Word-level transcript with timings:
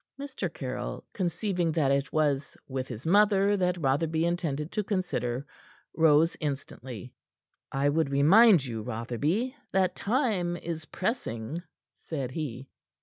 Mr. 0.19 0.51
Caryll, 0.51 1.03
conceiving 1.13 1.71
that 1.73 1.91
it 1.91 2.11
was 2.11 2.57
with 2.67 2.87
his 2.87 3.05
mother 3.05 3.55
that 3.55 3.77
Rotherby 3.77 4.25
intended 4.25 4.71
to 4.71 4.83
consider, 4.83 5.45
rose 5.95 6.35
instantly. 6.39 7.13
"I 7.71 7.87
would 7.87 8.09
remind 8.09 8.65
you, 8.65 8.81
Rotherby, 8.81 9.55
that 9.73 9.95
time 9.95 10.57
is 10.57 10.85
pressing," 10.85 11.61
said 11.93 12.31
he. 12.31 12.67